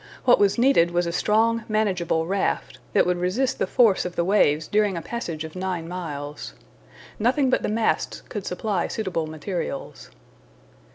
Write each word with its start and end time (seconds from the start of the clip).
What 0.25 0.39
was 0.39 0.57
needed 0.57 0.89
was 0.89 1.05
a 1.05 1.11
strong, 1.11 1.63
manageable 1.69 2.25
raft, 2.25 2.79
that 2.93 3.05
would 3.05 3.17
resist 3.19 3.59
the 3.59 3.67
force 3.67 4.03
of 4.03 4.15
the 4.15 4.25
waves 4.25 4.67
during 4.67 4.97
a 4.97 5.01
passage 5.03 5.43
of 5.43 5.55
nine 5.55 5.87
miles. 5.87 6.55
Nothing 7.19 7.51
but 7.51 7.61
the 7.61 7.69
masts 7.69 8.21
could 8.27 8.47
supply 8.47 8.87
suitable 8.87 9.27
materials. 9.27 10.09